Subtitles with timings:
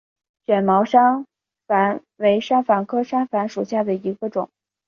[0.47, 1.27] 卷毛山
[1.67, 4.49] 矾为山矾科山矾属下的一个种。